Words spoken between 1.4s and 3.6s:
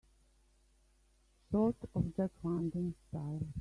Sort of a Jack London style?